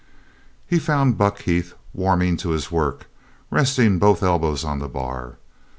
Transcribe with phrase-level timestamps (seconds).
[0.65, 3.05] He found Buck Heath warming to his work,
[3.51, 5.37] resting both elbows on the bar.